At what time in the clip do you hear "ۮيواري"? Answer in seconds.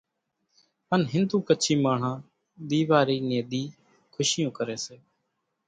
2.69-3.17